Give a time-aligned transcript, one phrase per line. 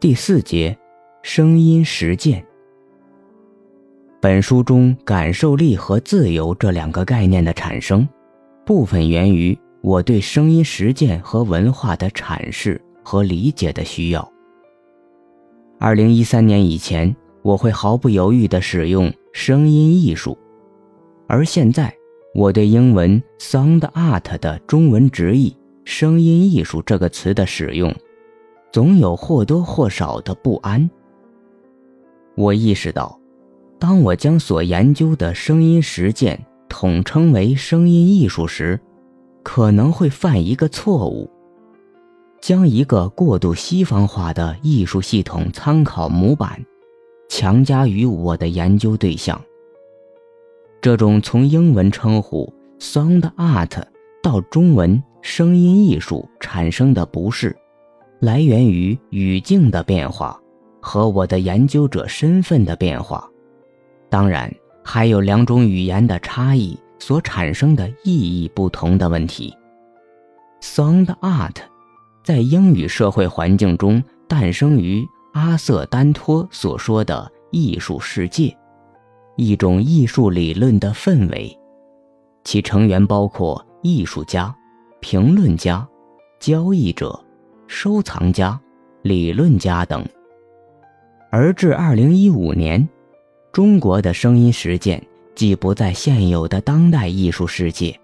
[0.00, 0.78] 第四节，
[1.24, 2.46] 声音实践。
[4.20, 8.08] 本书中“感受力”和“自由”这两个概念的产生，
[8.64, 14.32] 部分源于我对声音实践和文化的阐释和理解的需要。
[15.80, 17.12] 二零一三年以前，
[17.42, 20.38] 我会毫不犹豫地使用“声音艺术”，
[21.26, 21.92] 而现在，
[22.36, 27.92] 我对英文 “sound art” 的中文直译“声音艺术”这个词的使用。
[28.70, 30.88] 总有或多或少的不安。
[32.36, 33.18] 我意识到，
[33.78, 38.78] 当我将所研究的声音实践统称为声音艺术时，
[39.42, 41.30] 可能会犯一个错误，
[42.40, 46.64] 将一个过度西方化的艺术系统参考模板
[47.28, 49.40] 强加于我的研究对象。
[50.80, 53.82] 这种从英文称呼 “sound art”
[54.22, 57.56] 到中文“声音艺术”产生的不适。
[58.20, 60.40] 来源于语境的变化
[60.80, 63.28] 和我的研究者身份的变化，
[64.08, 64.52] 当然
[64.84, 69.54] 还有两种语言的差异所产生的意义不同的问题。
[70.60, 71.56] Sound art
[72.24, 78.56] 在英语社会环境中诞生于阿瑟·丹托所说的艺术世界，
[79.36, 81.56] 一种艺术理论的氛围，
[82.42, 84.52] 其成员包括艺术家、
[84.98, 85.86] 评论家、
[86.40, 87.24] 交易者。
[87.68, 88.58] 收藏家、
[89.02, 90.02] 理论家等，
[91.30, 92.88] 而至二零一五年，
[93.52, 97.94] 中国的声音实践既不在现有的当代艺术世界，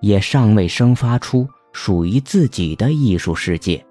[0.00, 3.84] 也尚未生发出属于自己的艺术世界。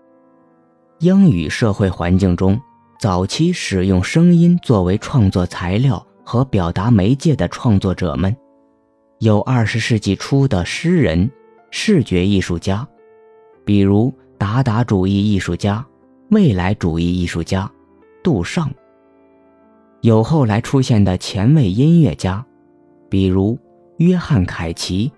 [0.99, 2.59] 英语社会环境中，
[2.97, 8.33] 早期使用声音作为创作材料和表达媒介的创作者们，
[9.19, 11.29] 有二十世纪初的诗人、
[11.71, 12.87] 视觉艺术家，
[13.65, 14.13] 比如。
[14.39, 15.85] 达达主义艺术家、
[16.29, 17.69] 未来主义艺术家
[18.23, 18.71] 杜尚，
[19.99, 22.43] 有后来出现的前卫音乐家，
[23.09, 23.59] 比如
[23.97, 25.11] 约翰·凯奇、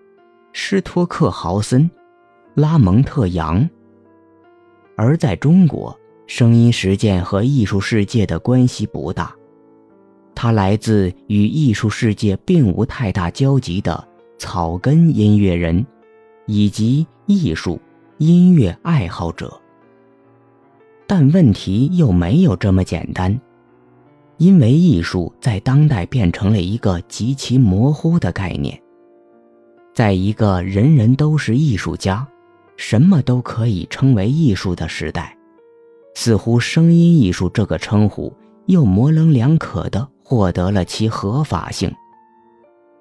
[0.54, 1.88] 施托克豪森、
[2.56, 3.70] 拉蒙特·杨。
[4.96, 9.32] 而在中国，声音实践和艺术世界的关系不大，
[10.34, 14.04] 它来自与艺术世界并无太大交集的
[14.40, 15.86] 草根音乐人，
[16.48, 17.80] 以及艺术。
[18.22, 19.60] 音乐爱好者，
[21.08, 23.36] 但问题又没有这么简单，
[24.38, 28.80] 因为艺术在当代变成了一个极其模糊的概念。
[29.92, 32.28] 在一个人人都是艺术家，
[32.78, 35.36] 什么都可以称为艺术的时代，
[36.14, 38.32] 似乎声音艺术这个称呼
[38.68, 41.92] 又模棱两可地获得了其合法性。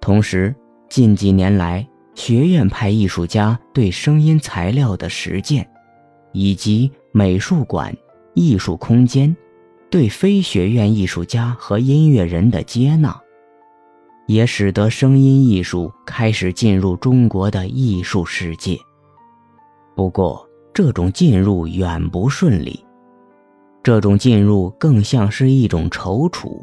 [0.01, 0.57] 同时，
[0.89, 1.87] 近几年来，
[2.21, 5.67] 学院派艺术家对声音材料的实践，
[6.35, 7.97] 以及美术馆、
[8.35, 9.35] 艺术空间
[9.91, 13.19] 对非学院艺术家和音乐人的接纳，
[14.27, 18.77] 也使得声音艺术开始进入中国的艺术世界。
[19.97, 22.85] 不过，这种进入远不顺利，
[23.83, 26.63] 这种进入更像是一种踌躇。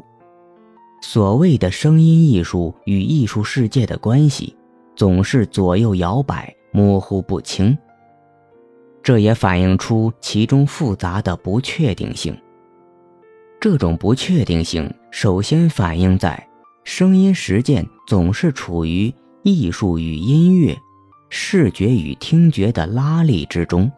[1.02, 4.54] 所谓的声音艺术与艺术世界的关系。
[4.98, 7.78] 总是左右摇摆，模糊不清。
[9.00, 12.36] 这也反映出其中复杂的不确定性。
[13.60, 16.44] 这种不确定性首先反映在
[16.82, 19.14] 声音实践总是处于
[19.44, 20.76] 艺术与音乐、
[21.28, 23.88] 视觉与听觉的拉力之中，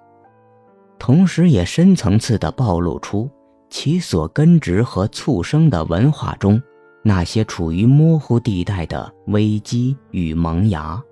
[0.99, 3.27] 同时也深层次地暴露出
[3.71, 6.63] 其所根植和促生的文化中。
[7.03, 11.03] 那些处于模糊地带的危机与萌芽。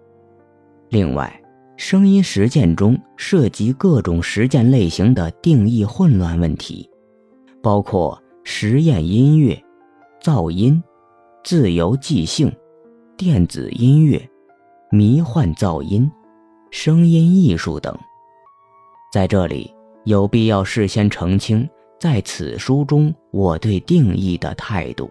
[0.91, 1.43] 另外，
[1.77, 6.89] 声音实践中涉及各种实践类型的定义混乱问题，
[7.63, 9.59] 包括实验音乐、
[10.23, 10.83] 噪音、
[11.45, 12.53] 自由即兴、
[13.17, 14.21] 电子音乐、
[14.91, 16.11] 迷幻噪音、
[16.71, 17.97] 声音艺术等。
[19.13, 19.75] 在这里，
[20.05, 21.69] 有必要事先澄清，
[21.99, 25.11] 在此书中我对定义的态度。